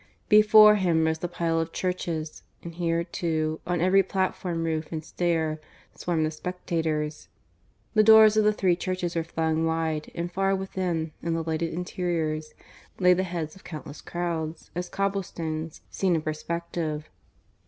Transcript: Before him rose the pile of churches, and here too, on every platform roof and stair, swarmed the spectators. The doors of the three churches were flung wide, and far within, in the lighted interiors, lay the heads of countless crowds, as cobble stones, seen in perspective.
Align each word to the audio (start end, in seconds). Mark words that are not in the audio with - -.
Before 0.29 0.77
him 0.77 1.05
rose 1.05 1.19
the 1.19 1.27
pile 1.27 1.59
of 1.59 1.73
churches, 1.73 2.41
and 2.63 2.73
here 2.73 3.03
too, 3.03 3.61
on 3.67 3.81
every 3.81 4.01
platform 4.01 4.63
roof 4.63 4.91
and 4.91 5.05
stair, 5.05 5.61
swarmed 5.93 6.25
the 6.25 6.31
spectators. 6.31 7.27
The 7.93 8.01
doors 8.01 8.35
of 8.35 8.43
the 8.43 8.51
three 8.51 8.75
churches 8.75 9.15
were 9.15 9.23
flung 9.23 9.63
wide, 9.63 10.11
and 10.15 10.31
far 10.31 10.55
within, 10.55 11.11
in 11.21 11.35
the 11.35 11.43
lighted 11.43 11.71
interiors, 11.71 12.55
lay 12.97 13.13
the 13.13 13.21
heads 13.21 13.55
of 13.55 13.63
countless 13.63 14.01
crowds, 14.01 14.71
as 14.73 14.89
cobble 14.89 15.21
stones, 15.21 15.81
seen 15.91 16.15
in 16.15 16.23
perspective. 16.23 17.07